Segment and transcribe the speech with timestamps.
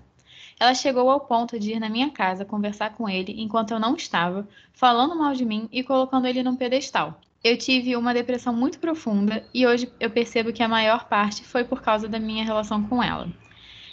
[0.59, 3.95] Ela chegou ao ponto de ir na minha casa conversar com ele enquanto eu não
[3.95, 7.19] estava, falando mal de mim e colocando ele num pedestal.
[7.43, 11.63] Eu tive uma depressão muito profunda e hoje eu percebo que a maior parte foi
[11.63, 13.27] por causa da minha relação com ela.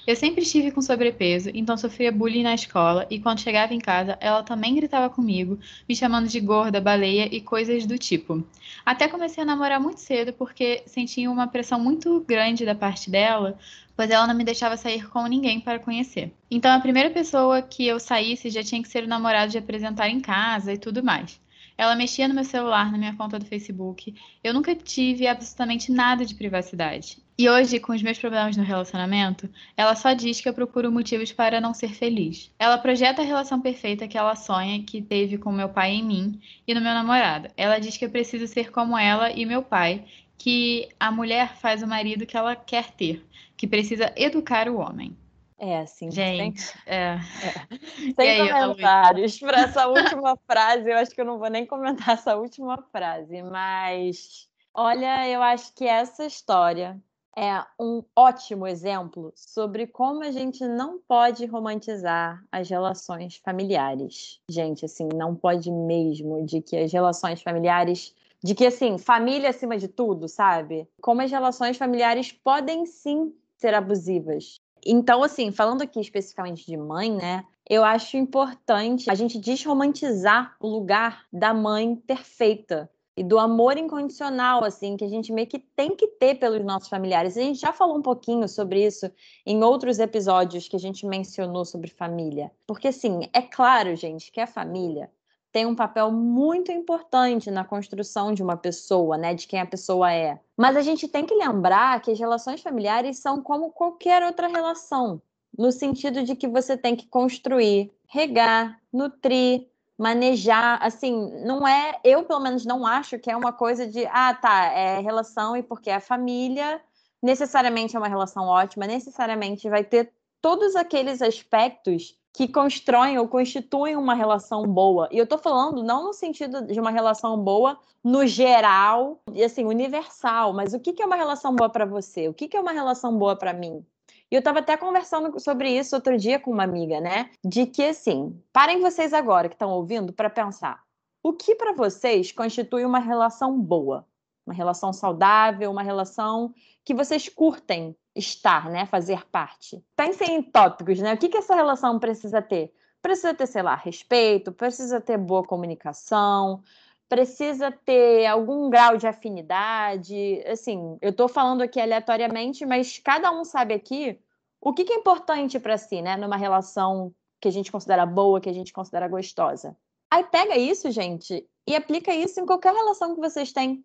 [0.06, 4.18] Eu sempre estive com sobrepeso, então sofria bullying na escola e quando chegava em casa,
[4.20, 8.46] ela também gritava comigo, me chamando de gorda, baleia e coisas do tipo.
[8.84, 13.58] Até comecei a namorar muito cedo porque sentia uma pressão muito grande da parte dela,
[13.96, 16.30] pois ela não me deixava sair com ninguém para conhecer.
[16.50, 20.10] Então a primeira pessoa que eu saísse já tinha que ser o namorado de apresentar
[20.10, 21.40] em casa e tudo mais.
[21.76, 24.14] Ela mexia no meu celular, na minha conta do Facebook.
[24.42, 27.18] Eu nunca tive absolutamente nada de privacidade.
[27.36, 31.32] E hoje, com os meus problemas no relacionamento, ela só diz que eu procuro motivos
[31.32, 32.52] para não ser feliz.
[32.60, 36.40] Ela projeta a relação perfeita que ela sonha que teve com meu pai em mim
[36.64, 37.48] e no meu namorado.
[37.56, 40.04] Ela diz que eu preciso ser como ela e meu pai,
[40.38, 43.24] que a mulher faz o marido que ela quer ter,
[43.56, 45.16] que precisa educar o homem.
[45.58, 47.18] É assim, Gente, é.
[48.16, 50.90] sem, aí, sem comentários para essa última frase.
[50.90, 55.72] Eu acho que eu não vou nem comentar essa última frase, mas olha, eu acho
[55.74, 57.00] que essa história
[57.36, 64.40] é um ótimo exemplo sobre como a gente não pode romantizar as relações familiares.
[64.48, 69.78] Gente, assim, não pode mesmo de que as relações familiares de que assim, família acima
[69.78, 70.86] de tudo, sabe?
[71.00, 74.60] Como as relações familiares podem sim ser abusivas.
[74.84, 77.44] Então, assim, falando aqui especificamente de mãe, né?
[77.68, 84.64] Eu acho importante a gente desromantizar o lugar da mãe perfeita e do amor incondicional,
[84.64, 87.36] assim, que a gente meio que tem que ter pelos nossos familiares.
[87.36, 89.10] A gente já falou um pouquinho sobre isso
[89.46, 92.50] em outros episódios que a gente mencionou sobre família.
[92.66, 95.10] Porque, assim, é claro, gente, que a família
[95.54, 100.12] tem um papel muito importante na construção de uma pessoa, né, de quem a pessoa
[100.12, 100.40] é.
[100.56, 105.22] Mas a gente tem que lembrar que as relações familiares são como qualquer outra relação,
[105.56, 112.24] no sentido de que você tem que construir, regar, nutrir, manejar, assim, não é, eu
[112.24, 115.88] pelo menos não acho que é uma coisa de, ah, tá, é relação e porque
[115.88, 116.80] é família,
[117.22, 120.12] necessariamente é uma relação ótima, necessariamente vai ter
[120.42, 125.08] todos aqueles aspectos que constroem ou constituem uma relação boa.
[125.12, 129.64] E eu tô falando não no sentido de uma relação boa no geral e assim,
[129.64, 132.28] universal, mas o que é uma relação boa para você?
[132.28, 133.86] O que é uma relação boa para mim?
[134.30, 137.30] E eu estava até conversando sobre isso outro dia com uma amiga, né?
[137.44, 140.82] De que assim, parem vocês agora que estão ouvindo para pensar.
[141.22, 144.04] O que para vocês constitui uma relação boa?
[144.44, 146.52] Uma relação saudável, uma relação
[146.84, 148.86] que vocês curtem estar, né?
[148.86, 149.84] Fazer parte.
[149.96, 151.14] Pensem em tópicos, né?
[151.14, 152.72] O que, que essa relação precisa ter?
[153.02, 156.62] Precisa ter, sei lá, respeito, precisa ter boa comunicação,
[157.08, 160.42] precisa ter algum grau de afinidade.
[160.46, 164.18] Assim, eu estou falando aqui aleatoriamente, mas cada um sabe aqui
[164.60, 166.16] o que, que é importante para si, né?
[166.16, 169.76] Numa relação que a gente considera boa, que a gente considera gostosa.
[170.10, 173.84] Aí pega isso, gente, e aplica isso em qualquer relação que vocês têm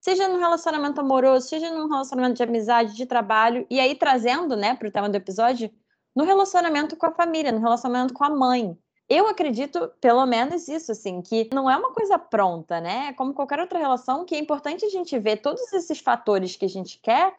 [0.00, 4.74] seja num relacionamento amoroso, seja num relacionamento de amizade, de trabalho, e aí trazendo, né,
[4.74, 5.70] para o tema do episódio,
[6.14, 8.76] no relacionamento com a família, no relacionamento com a mãe.
[9.08, 13.08] Eu acredito, pelo menos isso, assim, que não é uma coisa pronta, né?
[13.08, 16.64] É como qualquer outra relação, que é importante a gente ver todos esses fatores que
[16.64, 17.36] a gente quer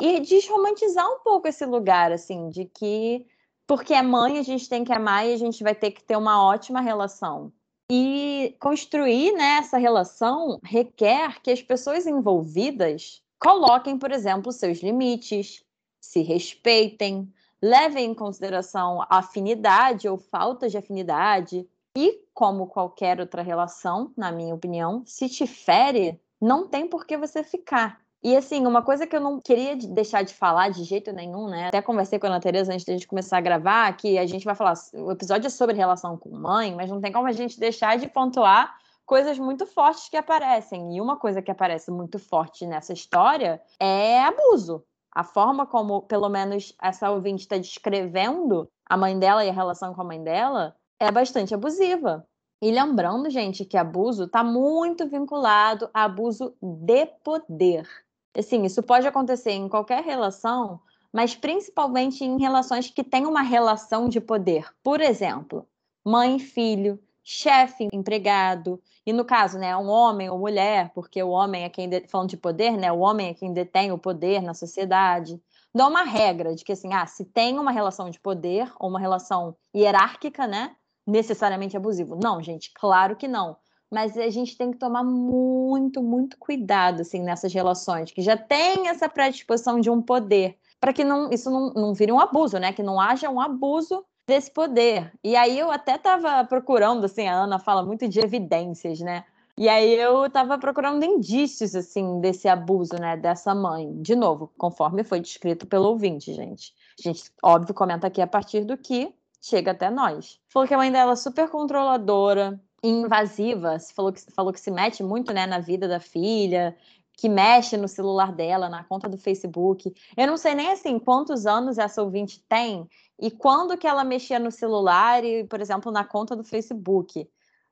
[0.00, 3.26] e desromantizar um pouco esse lugar, assim, de que
[3.66, 6.16] porque é mãe a gente tem que amar e a gente vai ter que ter
[6.16, 7.52] uma ótima relação.
[7.92, 15.64] E construir né, essa relação requer que as pessoas envolvidas coloquem, por exemplo, seus limites,
[16.00, 17.28] se respeitem,
[17.60, 21.68] levem em consideração a afinidade ou falta de afinidade.
[21.96, 27.16] E, como qualquer outra relação, na minha opinião, se te fere, não tem por que
[27.16, 28.00] você ficar.
[28.22, 31.68] E assim, uma coisa que eu não queria deixar de falar de jeito nenhum, né?
[31.68, 34.26] Até conversei com a Ana Tereza antes de a gente começar a gravar, que a
[34.26, 37.32] gente vai falar, o episódio é sobre relação com mãe, mas não tem como a
[37.32, 38.76] gente deixar de pontuar
[39.06, 40.94] coisas muito fortes que aparecem.
[40.94, 44.84] E uma coisa que aparece muito forte nessa história é abuso.
[45.12, 49.94] A forma como, pelo menos, essa ouvinte está descrevendo a mãe dela e a relação
[49.94, 52.26] com a mãe dela é bastante abusiva.
[52.62, 57.88] E lembrando, gente, que abuso está muito vinculado a abuso de poder.
[58.36, 60.80] Assim, isso pode acontecer em qualquer relação,
[61.12, 64.68] mas principalmente em relações que têm uma relação de poder.
[64.82, 65.66] Por exemplo,
[66.04, 71.64] mãe filho, chefe empregado, e no caso, né, um homem ou mulher, porque o homem
[71.64, 72.06] é quem, de...
[72.06, 75.40] falando de poder, né, o homem é quem detém o poder na sociedade.
[75.74, 79.00] Dá uma regra de que, assim, ah, se tem uma relação de poder ou uma
[79.00, 82.18] relação hierárquica, né, necessariamente abusivo.
[82.22, 83.56] Não, gente, claro que não
[83.90, 88.88] mas a gente tem que tomar muito, muito cuidado assim nessas relações que já tem
[88.88, 92.72] essa predisposição de um poder, para que não, isso não, não vire um abuso, né?
[92.72, 95.12] Que não haja um abuso desse poder.
[95.22, 99.24] E aí eu até estava procurando, assim, a Ana fala muito de evidências, né?
[99.58, 103.92] E aí eu estava procurando indícios, assim, desse abuso, né, dessa mãe.
[104.00, 106.72] De novo, conforme foi descrito pelo ouvinte, gente.
[106.98, 110.40] A gente, óbvio, comenta aqui a partir do que chega até nós.
[110.48, 115.02] Falou que a mãe dela é super controladora, invasiva, falou que, falou que se mete
[115.02, 116.76] muito né, na vida da filha,
[117.20, 119.92] que mexe no celular dela, na conta do Facebook.
[120.16, 122.88] Eu não sei nem assim quantos anos essa ouvinte tem
[123.20, 127.28] e quando que ela mexia no celular e, por exemplo, na conta do Facebook.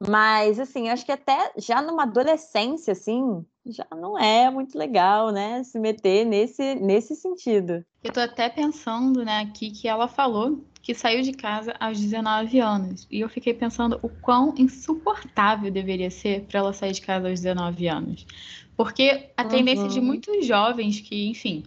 [0.06, 5.62] Mas, assim, acho que até já numa adolescência, assim, já não é muito legal, né?
[5.62, 7.85] Se meter nesse, nesse sentido.
[8.03, 12.60] Eu tô até pensando, né, aqui que ela falou que saiu de casa aos 19
[12.60, 13.06] anos.
[13.10, 17.41] E eu fiquei pensando o quão insuportável deveria ser para ela sair de casa aos
[17.41, 18.27] 19 anos.
[18.77, 20.06] Porque a tendência de uhum.
[20.06, 21.65] muitos jovens que, enfim,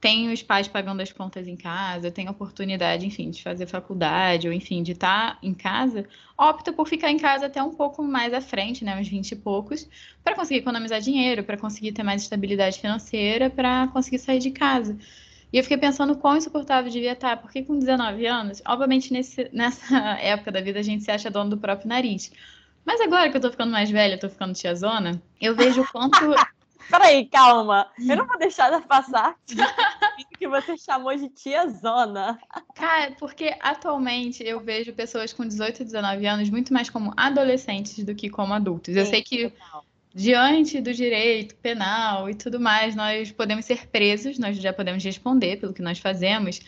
[0.00, 4.54] têm os pais pagando as contas em casa, têm oportunidade, enfim, de fazer faculdade, ou
[4.54, 6.06] enfim, de estar tá em casa,
[6.38, 9.36] opta por ficar em casa até um pouco mais à frente, né, uns 20 e
[9.36, 9.86] poucos,
[10.24, 14.96] para conseguir economizar dinheiro, para conseguir ter mais estabilidade financeira, para conseguir sair de casa.
[15.52, 19.96] E eu fiquei pensando quão insuportável devia estar, porque com 19 anos, obviamente nesse, nessa
[20.20, 22.32] época da vida a gente se acha dono do próprio nariz.
[22.86, 26.16] Mas agora que eu tô ficando mais velha, tô ficando tiazona, eu vejo o quanto.
[26.88, 27.90] Peraí, calma.
[27.98, 29.36] Eu não vou deixar de passar
[30.38, 32.38] que você chamou de tiazona.
[32.74, 38.02] Cara, porque atualmente eu vejo pessoas com 18 e 19 anos muito mais como adolescentes
[38.04, 38.96] do que como adultos.
[38.96, 39.84] Eu sei que total
[40.14, 45.56] diante do direito penal e tudo mais, nós podemos ser presos, nós já podemos responder
[45.58, 46.60] pelo que nós fazemos.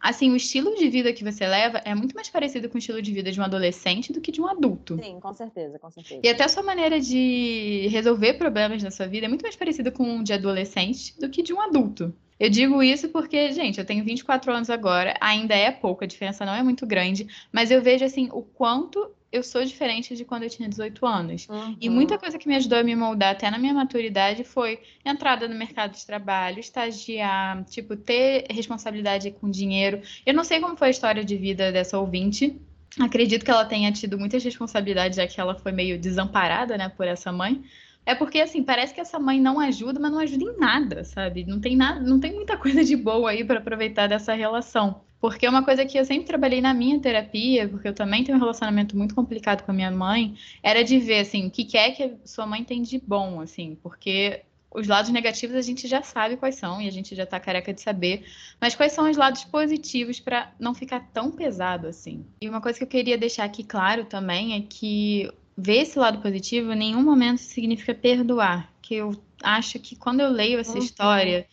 [0.00, 3.02] Assim, o estilo de vida que você leva é muito mais parecido com o estilo
[3.02, 4.98] de vida de um adolescente do que de um adulto.
[5.02, 6.20] Sim, com certeza, com certeza.
[6.24, 9.90] E até a sua maneira de resolver problemas na sua vida é muito mais parecida
[9.90, 12.14] com um de adolescente do que de um adulto.
[12.38, 16.46] Eu digo isso porque, gente, eu tenho 24 anos agora, ainda é pouco, a diferença
[16.46, 20.42] não é muito grande, mas eu vejo assim o quanto eu sou diferente de quando
[20.42, 21.48] eu tinha 18 anos.
[21.48, 21.76] Uhum.
[21.80, 25.46] E muita coisa que me ajudou a me moldar até na minha maturidade foi entrada
[25.46, 30.02] no mercado de trabalho, estagiar, tipo, ter responsabilidade com dinheiro.
[30.26, 32.60] Eu não sei como foi a história de vida dessa ouvinte.
[32.98, 37.06] Acredito que ela tenha tido muitas responsabilidades, já que ela foi meio desamparada, né, por
[37.06, 37.62] essa mãe.
[38.04, 41.44] É porque, assim, parece que essa mãe não ajuda, mas não ajuda em nada, sabe?
[41.44, 45.02] Não tem nada, não tem muita coisa de boa aí para aproveitar dessa relação.
[45.20, 48.38] Porque é uma coisa que eu sempre trabalhei na minha terapia, porque eu também tenho
[48.38, 51.90] um relacionamento muito complicado com a minha mãe, era de ver, assim, o que é
[51.90, 56.36] que sua mãe tem de bom, assim, porque os lados negativos a gente já sabe
[56.36, 58.24] quais são e a gente já tá careca de saber,
[58.60, 62.24] mas quais são os lados positivos para não ficar tão pesado assim.
[62.40, 66.22] E uma coisa que eu queria deixar aqui claro também é que ver esse lado
[66.22, 70.84] positivo em nenhum momento significa perdoar, que eu acho que quando eu leio essa uhum.
[70.84, 71.46] história,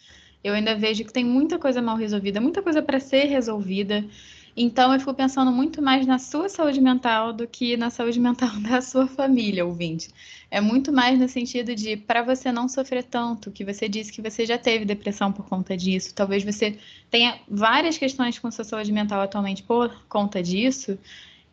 [0.47, 4.05] eu ainda vejo que tem muita coisa mal resolvida, muita coisa para ser resolvida.
[4.55, 8.49] Então eu fico pensando muito mais na sua saúde mental do que na saúde mental
[8.61, 10.09] da sua família, ouvinte.
[10.49, 14.21] É muito mais no sentido de para você não sofrer tanto, que você disse que
[14.21, 16.15] você já teve depressão por conta disso.
[16.15, 16.79] Talvez você
[17.11, 20.97] tenha várias questões com sua saúde mental atualmente por conta disso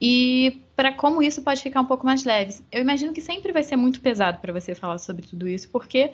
[0.01, 2.57] e para como isso pode ficar um pouco mais leve.
[2.71, 6.13] Eu imagino que sempre vai ser muito pesado para você falar sobre tudo isso, porque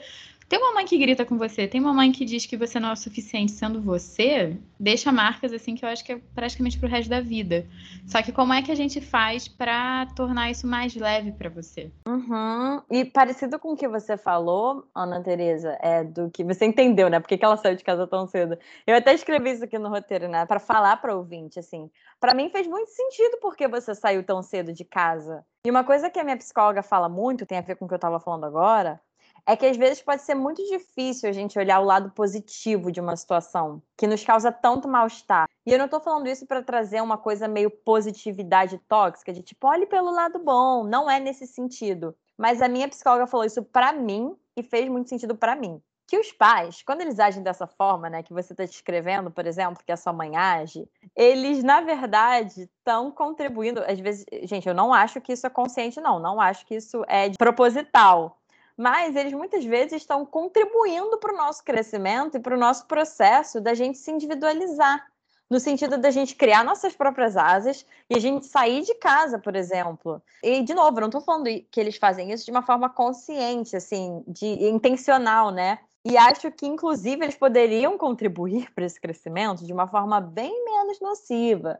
[0.51, 2.89] tem uma mãe que grita com você, tem uma mãe que diz que você não
[2.89, 6.89] é o suficiente sendo você, deixa marcas assim que eu acho que é praticamente pro
[6.89, 7.65] resto da vida.
[8.05, 11.89] Só que como é que a gente faz para tornar isso mais leve para você?
[12.05, 12.81] Uhum.
[12.91, 17.21] E parecido com o que você falou, Ana Teresa, é do que você entendeu, né?
[17.21, 18.57] Por que, que ela saiu de casa tão cedo?
[18.85, 20.45] Eu até escrevi isso aqui no roteiro, né?
[20.45, 21.89] Para falar para ouvinte, assim.
[22.19, 25.45] Para mim fez muito sentido porque você saiu tão cedo de casa.
[25.65, 27.93] E uma coisa que a minha psicóloga fala muito, tem a ver com o que
[27.93, 28.99] eu estava falando agora,
[29.45, 32.99] é que às vezes pode ser muito difícil a gente olhar o lado positivo de
[32.99, 35.47] uma situação que nos causa tanto mal-estar.
[35.65, 39.67] E eu não estou falando isso para trazer uma coisa meio positividade tóxica, de tipo,
[39.67, 40.83] olhe pelo lado bom.
[40.83, 42.15] Não é nesse sentido.
[42.37, 45.81] Mas a minha psicóloga falou isso para mim e fez muito sentido para mim.
[46.07, 49.81] Que os pais, quando eles agem dessa forma, né, que você está descrevendo, por exemplo,
[49.85, 53.81] que a sua mãe age, eles, na verdade, estão contribuindo.
[53.87, 56.19] Às vezes, gente, eu não acho que isso é consciente, não.
[56.19, 58.40] Não acho que isso é proposital
[58.77, 63.59] mas eles muitas vezes estão contribuindo para o nosso crescimento e para o nosso processo
[63.59, 65.05] da gente se individualizar,
[65.49, 69.55] no sentido da gente criar nossas próprias asas e a gente sair de casa, por
[69.55, 70.21] exemplo.
[70.41, 73.75] E, de novo, eu não estou falando que eles fazem isso de uma forma consciente,
[73.75, 75.79] assim, de intencional, né?
[76.03, 80.99] E acho que, inclusive, eles poderiam contribuir para esse crescimento de uma forma bem menos
[80.99, 81.79] nociva.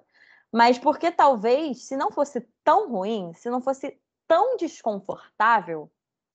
[0.51, 5.89] Mas porque talvez, se não fosse tão ruim, se não fosse tão desconfortável,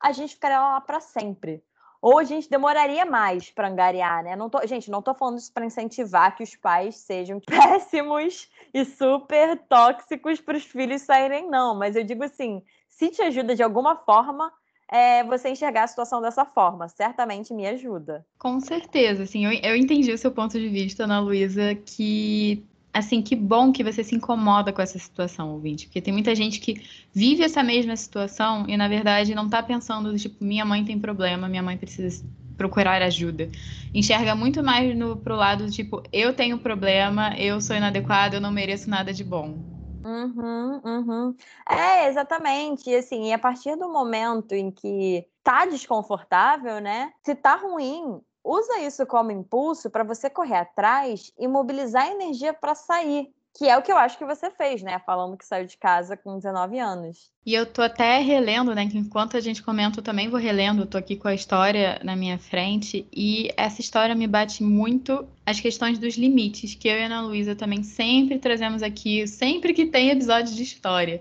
[0.07, 1.61] a gente ficaria lá para sempre.
[2.01, 4.37] Ou a gente demoraria mais para angariar, né?
[4.37, 8.85] Não tô, gente, não estou falando isso para incentivar que os pais sejam péssimos e
[8.85, 11.75] super tóxicos para os filhos saírem, não.
[11.75, 14.53] Mas eu digo assim, se te ajuda de alguma forma,
[14.89, 16.87] é, você enxergar a situação dessa forma.
[16.87, 18.25] Certamente me ajuda.
[18.39, 22.65] Com certeza, assim, eu, eu entendi o seu ponto de vista, Ana Luísa, que
[22.97, 26.61] assim, que bom que você se incomoda com essa situação, ouvinte, porque tem muita gente
[26.61, 30.99] que vive essa mesma situação e, na verdade, não tá pensando, tipo, minha mãe tem
[30.99, 32.25] problema, minha mãe precisa
[32.57, 33.51] procurar ajuda.
[33.95, 38.51] Enxerga muito mais no, pro lado, tipo, eu tenho problema, eu sou inadequado, eu não
[38.51, 39.59] mereço nada de bom.
[40.05, 41.37] Uhum, uhum.
[41.69, 42.89] É, exatamente.
[42.89, 47.13] E assim, e a partir do momento em que tá desconfortável, né?
[47.25, 52.75] Se tá ruim, usa isso como impulso para você correr atrás e mobilizar energia para
[52.75, 53.29] sair.
[53.59, 54.99] Que é o que eu acho que você fez, né?
[55.07, 57.31] Falando que saiu de casa com 19 anos.
[57.45, 58.87] E eu tô até relendo, né?
[58.87, 60.83] Que enquanto a gente comenta, eu também vou relendo.
[60.83, 63.09] Eu tô aqui com a história na minha frente.
[63.11, 67.23] E essa história me bate muito as questões dos limites, que eu e a Ana
[67.23, 71.21] Luísa também sempre trazemos aqui, sempre que tem episódio de história.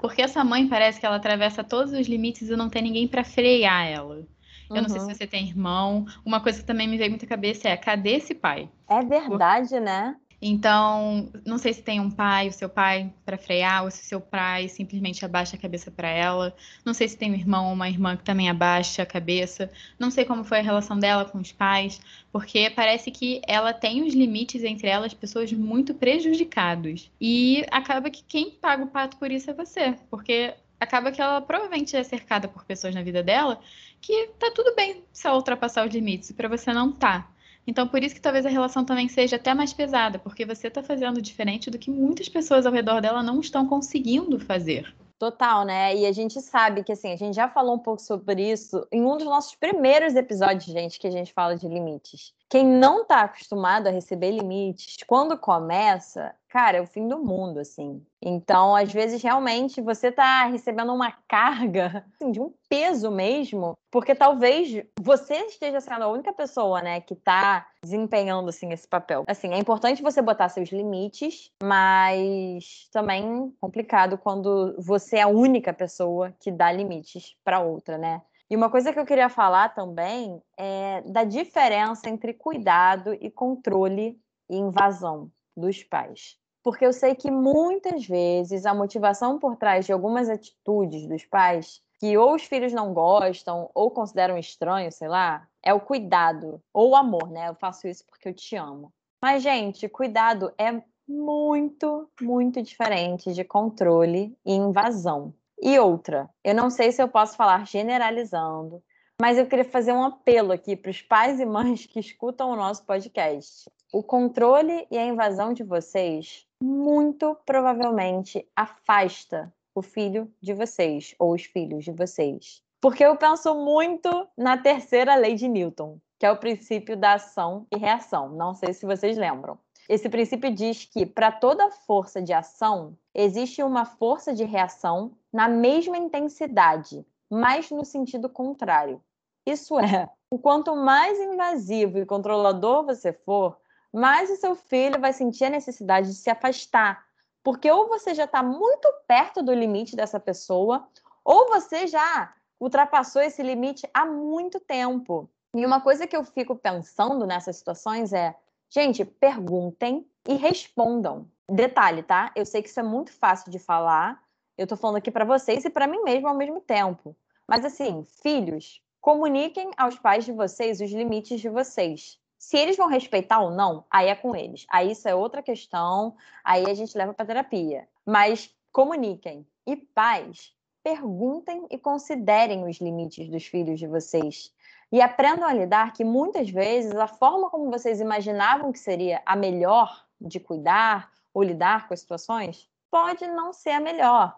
[0.00, 3.24] Porque essa mãe parece que ela atravessa todos os limites e não tem ninguém para
[3.24, 4.24] frear ela.
[4.72, 4.82] Eu uhum.
[4.82, 5.14] não sei se uhum.
[5.14, 6.06] você tem irmão.
[6.24, 8.68] Uma coisa que também me veio muito à cabeça é: cadê esse pai?
[8.88, 10.16] É verdade, né?
[10.44, 14.04] Então, não sei se tem um pai, o seu pai, para frear, ou se o
[14.04, 16.52] seu pai simplesmente abaixa a cabeça para ela.
[16.84, 19.70] Não sei se tem um irmão ou uma irmã que também abaixa a cabeça.
[20.00, 22.00] Não sei como foi a relação dela com os pais,
[22.32, 27.08] porque parece que ela tem os limites entre elas, pessoas muito prejudicados.
[27.20, 31.40] E acaba que quem paga o pato por isso é você, porque acaba que ela
[31.40, 33.60] provavelmente é cercada por pessoas na vida dela
[34.00, 37.30] que tá tudo bem se ela ultrapassar os limites, e para você não tá.
[37.64, 40.82] Então, por isso que talvez a relação também seja até mais pesada, porque você está
[40.82, 44.92] fazendo diferente do que muitas pessoas ao redor dela não estão conseguindo fazer.
[45.16, 45.94] Total, né?
[45.94, 49.04] E a gente sabe que, assim, a gente já falou um pouco sobre isso em
[49.04, 52.34] um dos nossos primeiros episódios, gente, que a gente fala de limites.
[52.50, 57.60] Quem não tá acostumado a receber limites, quando começa, cara, é o fim do mundo,
[57.60, 58.04] assim.
[58.24, 64.14] Então, às vezes, realmente, você está recebendo uma carga assim, de um peso mesmo, porque
[64.14, 69.24] talvez você esteja sendo a única pessoa, né, que está desempenhando, assim, esse papel.
[69.26, 75.72] Assim, é importante você botar seus limites, mas também complicado quando você é a única
[75.72, 78.22] pessoa que dá limites para outra, né?
[78.48, 84.20] E uma coisa que eu queria falar também é da diferença entre cuidado e controle
[84.48, 89.92] e invasão dos pais porque eu sei que muitas vezes a motivação por trás de
[89.92, 95.46] algumas atitudes dos pais que ou os filhos não gostam ou consideram estranho, sei lá,
[95.62, 97.48] é o cuidado ou o amor, né?
[97.48, 98.92] Eu faço isso porque eu te amo.
[99.20, 105.32] Mas gente, cuidado é muito, muito diferente de controle e invasão.
[105.60, 108.82] E outra, eu não sei se eu posso falar generalizando,
[109.20, 112.56] mas eu queria fazer um apelo aqui para os pais e mães que escutam o
[112.56, 113.70] nosso podcast.
[113.92, 121.34] O controle e a invasão de vocês muito provavelmente afasta o filho de vocês ou
[121.34, 122.62] os filhos de vocês.
[122.80, 127.66] Porque eu penso muito na terceira lei de Newton, que é o princípio da ação
[127.72, 128.28] e reação.
[128.28, 129.58] Não sei se vocês lembram.
[129.88, 135.48] Esse princípio diz que para toda força de ação existe uma força de reação na
[135.48, 139.02] mesma intensidade, mas no sentido contrário.
[139.44, 143.58] Isso é, o quanto mais invasivo e controlador você for,
[143.92, 147.04] mais o seu filho vai sentir a necessidade de se afastar.
[147.42, 150.88] Porque ou você já está muito perto do limite dessa pessoa,
[151.24, 155.28] ou você já ultrapassou esse limite há muito tempo.
[155.54, 158.34] E uma coisa que eu fico pensando nessas situações é,
[158.70, 161.28] gente, perguntem e respondam.
[161.48, 162.32] Detalhe, tá?
[162.34, 164.22] Eu sei que isso é muito fácil de falar.
[164.56, 167.14] Eu tô falando aqui para vocês e para mim mesmo ao mesmo tempo.
[167.46, 172.18] Mas assim, filhos, comuniquem aos pais de vocês os limites de vocês.
[172.42, 174.66] Se eles vão respeitar ou não, aí é com eles.
[174.68, 177.88] Aí isso é outra questão, aí a gente leva para terapia.
[178.04, 179.46] Mas comuniquem.
[179.64, 184.52] E pais, perguntem e considerem os limites dos filhos de vocês.
[184.90, 189.36] E aprendam a lidar que muitas vezes a forma como vocês imaginavam que seria a
[189.36, 194.36] melhor de cuidar ou lidar com as situações pode não ser a melhor.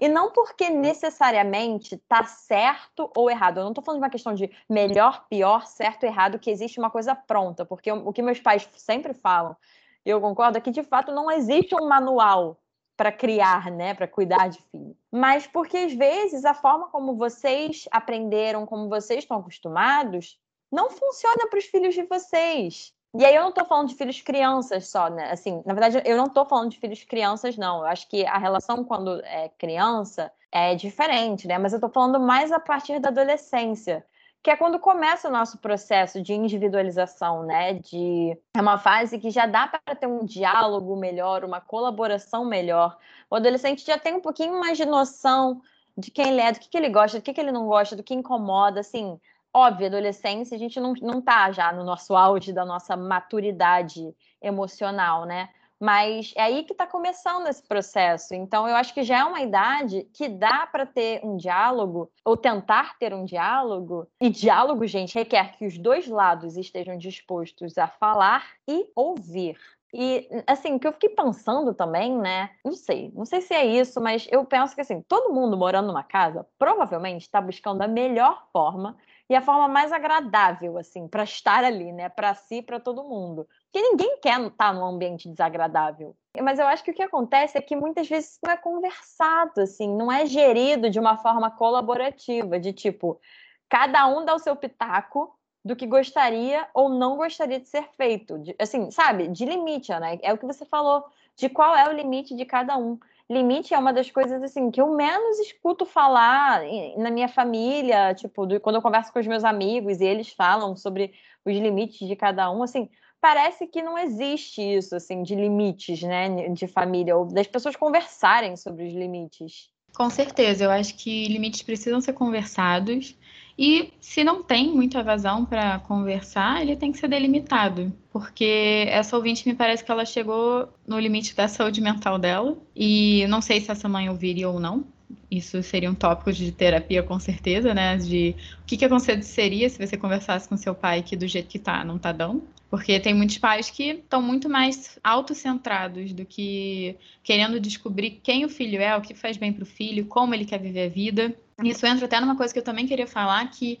[0.00, 3.58] E não porque necessariamente tá certo ou errado.
[3.58, 6.90] Eu não estou falando de uma questão de melhor, pior, certo, errado, que existe uma
[6.90, 7.64] coisa pronta.
[7.64, 9.56] Porque o que meus pais sempre falam,
[10.04, 12.58] e eu concordo, é que de fato não existe um manual
[12.96, 14.96] para criar, né, para cuidar de filho.
[15.10, 20.38] Mas porque às vezes a forma como vocês aprenderam, como vocês estão acostumados,
[20.70, 22.94] não funciona para os filhos de vocês.
[23.14, 25.30] E aí eu não tô falando de filhos crianças só, né?
[25.30, 27.80] Assim, na verdade, eu não tô falando de filhos crianças, não.
[27.80, 31.58] Eu acho que a relação quando é criança é diferente, né?
[31.58, 34.04] Mas eu tô falando mais a partir da adolescência,
[34.42, 37.74] que é quando começa o nosso processo de individualização, né?
[37.74, 42.96] De é uma fase que já dá para ter um diálogo melhor, uma colaboração melhor.
[43.30, 45.60] O adolescente já tem um pouquinho mais de noção
[45.98, 47.94] de quem ele é, do que, que ele gosta, do que, que ele não gosta,
[47.94, 49.20] do que incomoda, assim
[49.54, 55.24] óbvio, adolescência, a gente não, não tá já no nosso auge da nossa maturidade emocional,
[55.24, 55.48] né?
[55.78, 58.34] Mas é aí que está começando esse processo.
[58.34, 62.36] Então, eu acho que já é uma idade que dá para ter um diálogo, ou
[62.36, 64.06] tentar ter um diálogo.
[64.20, 69.58] E diálogo, gente, requer que os dois lados estejam dispostos a falar e ouvir.
[69.92, 72.50] E, assim, o que eu fiquei pensando também, né?
[72.64, 75.88] Não sei, não sei se é isso, mas eu penso que, assim, todo mundo morando
[75.88, 78.96] numa casa provavelmente está buscando a melhor forma
[79.28, 82.08] e a forma mais agradável, assim, para estar ali, né?
[82.08, 83.48] Para si para todo mundo.
[83.64, 86.14] Porque ninguém quer estar tá num ambiente desagradável.
[86.40, 89.88] Mas eu acho que o que acontece é que muitas vezes não é conversado, assim,
[89.88, 93.20] não é gerido de uma forma colaborativa, de tipo,
[93.68, 98.38] cada um dá o seu pitaco do que gostaria ou não gostaria de ser feito.
[98.38, 99.28] De, assim, sabe?
[99.28, 100.18] De limite, né?
[100.22, 101.04] É o que você falou,
[101.36, 102.98] de qual é o limite de cada um
[103.30, 106.62] limite é uma das coisas assim que eu menos escuto falar
[106.96, 110.76] na minha família, tipo, do, quando eu converso com os meus amigos e eles falam
[110.76, 111.12] sobre
[111.44, 112.88] os limites de cada um, assim,
[113.20, 118.56] parece que não existe isso assim de limites, né, de família ou das pessoas conversarem
[118.56, 119.70] sobre os limites.
[119.94, 123.16] Com certeza, eu acho que limites precisam ser conversados
[123.58, 129.16] e se não tem muita vazão para conversar, ele tem que ser delimitado, porque essa
[129.16, 133.60] ouvinte me parece que ela chegou no limite da saúde mental dela e não sei
[133.60, 134.84] se essa mãe ouviria ou não.
[135.30, 137.96] Isso seria um tópico de terapia com certeza, né?
[137.96, 141.58] De o que que aconteceria se você conversasse com seu pai que do jeito que
[141.58, 142.42] tá, não tá dando.
[142.70, 148.48] Porque tem muitos pais que estão muito mais autocentrados do que querendo descobrir quem o
[148.48, 151.34] filho é, o que faz bem para o filho, como ele quer viver a vida.
[151.68, 153.78] Isso entra até numa coisa que eu também queria falar, que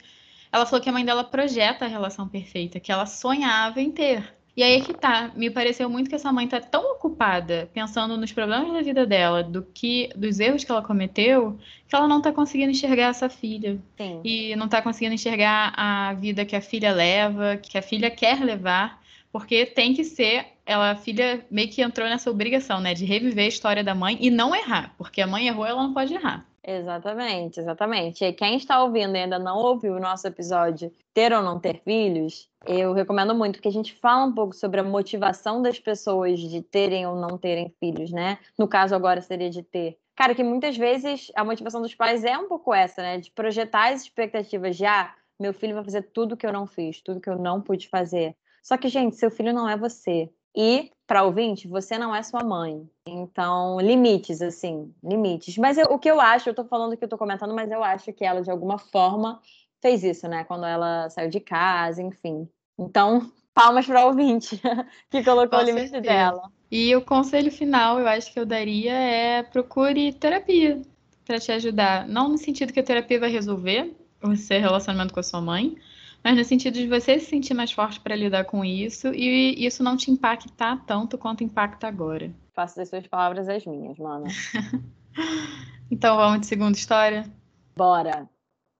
[0.50, 4.34] ela falou que a mãe dela projeta a relação perfeita, que ela sonhava em ter.
[4.54, 8.32] E aí que tá, me pareceu muito que essa mãe tá tão ocupada pensando nos
[8.32, 12.30] problemas da vida dela, do que dos erros que ela cometeu, que ela não tá
[12.30, 13.80] conseguindo enxergar essa filha.
[13.96, 14.20] Sim.
[14.22, 18.44] E não tá conseguindo enxergar a vida que a filha leva, que a filha quer
[18.44, 19.00] levar,
[19.32, 23.46] porque tem que ser, ela a filha meio que entrou nessa obrigação, né, de reviver
[23.46, 26.46] a história da mãe e não errar, porque a mãe errou, ela não pode errar.
[26.64, 28.24] Exatamente, exatamente.
[28.24, 31.82] E quem está ouvindo e ainda não ouviu o nosso episódio Ter ou Não Ter
[31.82, 36.38] Filhos, eu recomendo muito, porque a gente fala um pouco sobre a motivação das pessoas
[36.38, 38.38] de terem ou não terem filhos, né?
[38.56, 39.98] No caso, agora seria de ter.
[40.14, 43.18] Cara, que muitas vezes a motivação dos pais é um pouco essa, né?
[43.18, 47.00] De projetar as expectativas de, ah, meu filho vai fazer tudo que eu não fiz,
[47.00, 48.36] tudo que eu não pude fazer.
[48.62, 50.30] Só que, gente, seu filho não é você.
[50.54, 52.88] E, para ouvinte, você não é sua mãe.
[53.06, 55.56] Então, limites, assim, limites.
[55.56, 57.82] Mas eu, o que eu acho, eu tô falando que eu tô comentando, mas eu
[57.82, 59.40] acho que ela, de alguma forma,
[59.80, 60.44] fez isso, né?
[60.44, 62.48] Quando ela saiu de casa, enfim.
[62.78, 64.60] Então, palmas para ouvinte
[65.10, 66.14] que colocou Com o limite certeza.
[66.14, 66.50] dela.
[66.70, 70.80] E o conselho final, eu acho que eu daria é procure terapia
[71.24, 72.08] para te ajudar.
[72.08, 75.76] Não no sentido que a terapia vai resolver o seu relacionamento com a sua mãe,
[76.24, 79.82] mas no sentido de você se sentir mais forte para lidar com isso e isso
[79.82, 82.32] não te impactar tanto quanto impacta agora.
[82.54, 84.26] Faço das suas palavras as minhas, mana.
[85.90, 87.24] então vamos de segunda história?
[87.76, 88.28] Bora!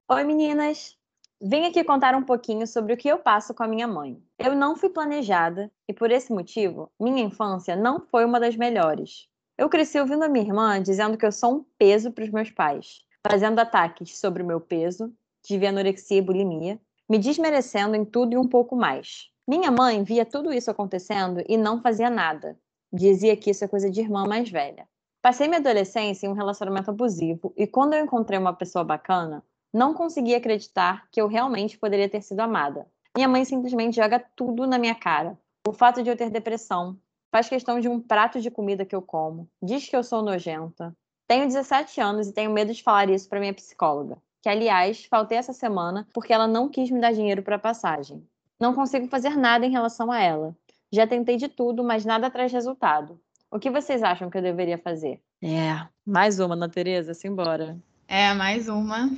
[0.09, 0.96] Oi, meninas!
[1.40, 4.22] Vim aqui contar um pouquinho sobre o que eu passo com a minha mãe.
[4.38, 9.26] Eu não fui planejada e, por esse motivo, minha infância não foi uma das melhores.
[9.59, 12.50] Eu cresci ouvindo a minha irmã dizendo que eu sou um peso para os meus
[12.50, 16.81] pais, fazendo ataques sobre o meu peso, tive anorexia e bulimia,
[17.12, 19.29] me desmerecendo em tudo e um pouco mais.
[19.46, 22.59] Minha mãe via tudo isso acontecendo e não fazia nada.
[22.90, 24.88] Dizia que isso é coisa de irmã mais velha.
[25.20, 29.44] Passei minha adolescência em um relacionamento abusivo e quando eu encontrei uma pessoa bacana,
[29.75, 32.87] não consegui acreditar que eu realmente poderia ter sido amada.
[33.14, 35.38] Minha mãe simplesmente joga tudo na minha cara.
[35.68, 36.96] O fato de eu ter depressão,
[37.31, 40.96] faz questão de um prato de comida que eu como, diz que eu sou nojenta.
[41.29, 45.38] Tenho 17 anos e tenho medo de falar isso para minha psicóloga que aliás faltei
[45.38, 48.26] essa semana porque ela não quis me dar dinheiro para passagem.
[48.61, 50.57] Não consigo fazer nada em relação a ela.
[50.92, 53.18] Já tentei de tudo, mas nada traz resultado.
[53.50, 55.20] O que vocês acham que eu deveria fazer?
[55.42, 57.78] É, mais uma, Ana Tereza, simbora.
[58.09, 59.11] É, mais uma.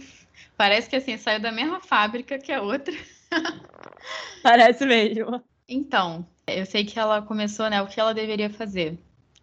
[0.57, 2.95] Parece que assim, saiu da mesma fábrica que a outra.
[4.43, 5.43] Parece mesmo.
[5.69, 7.81] Então, eu sei que ela começou, né?
[7.81, 8.99] O que ela deveria fazer?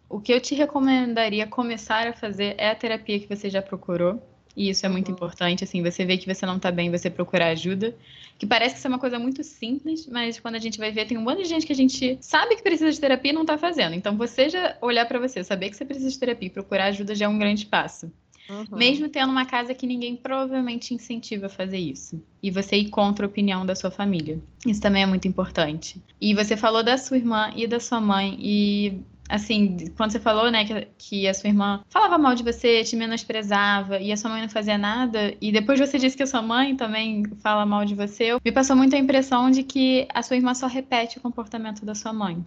[0.08, 4.22] O que eu te recomendaria começar a fazer é a terapia que você já procurou.
[4.56, 5.14] E isso é muito uhum.
[5.14, 7.94] importante, assim, você vê que você não tá bem, você procurar ajuda.
[8.38, 11.06] Que parece que isso é uma coisa muito simples, mas quando a gente vai ver,
[11.06, 13.44] tem um monte de gente que a gente sabe que precisa de terapia e não
[13.44, 13.94] tá fazendo.
[13.94, 17.14] Então, você já olhar para você, saber que você precisa de terapia e procurar ajuda
[17.14, 18.10] já é um grande passo.
[18.48, 18.66] Uhum.
[18.72, 22.22] Mesmo tendo uma casa que ninguém provavelmente incentiva a fazer isso.
[22.42, 24.40] E você ir contra a opinião da sua família.
[24.66, 26.02] Isso também é muito importante.
[26.20, 28.36] E você falou da sua irmã e da sua mãe.
[28.40, 29.00] E
[29.32, 32.94] assim, quando você falou, né, que, que a sua irmã falava mal de você, te
[32.94, 36.42] menosprezava e a sua mãe não fazia nada, e depois você disse que a sua
[36.42, 40.36] mãe também fala mal de você, me passou muito a impressão de que a sua
[40.36, 42.44] irmã só repete o comportamento da sua mãe.